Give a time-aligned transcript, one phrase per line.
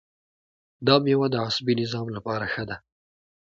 [0.85, 2.77] دا میوه د عصبي نظام لپاره ښه ده.